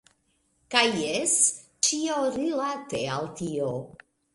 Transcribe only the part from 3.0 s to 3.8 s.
al tio.